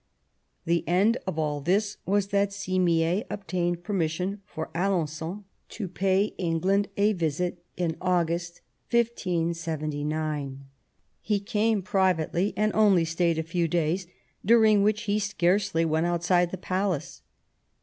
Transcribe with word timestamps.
The 0.65 0.83
end 0.87 1.17
of 1.27 1.37
all 1.37 1.61
this 1.61 1.97
was 2.07 2.29
that 2.29 2.49
Simier 2.49 3.23
obtained 3.29 3.83
per 3.83 3.93
mission 3.93 4.41
for 4.47 4.71
Alen9on 4.73 5.43
to 5.69 5.87
pay 5.87 6.33
England 6.39 6.87
a 6.97 7.13
visit 7.13 7.63
in 7.77 7.95
August, 8.01 8.61
1579. 8.89 10.63
H® 11.29 11.45
came 11.45 11.83
privately 11.83 12.51
and 12.57 12.71
only 12.73 13.05
stayed 13.05 13.37
a 13.37 13.43
few 13.43 13.67
days, 13.67 14.07
during 14.43 14.81
which 14.81 15.03
he 15.03 15.19
scarcely 15.19 15.85
went 15.85 16.07
outside 16.07 16.49
the 16.49 16.57
palace. 16.57 17.21